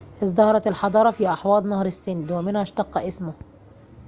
[0.23, 3.33] ازدهرت الحضارة في أحواض نهر السند ومنها اشتق اسمه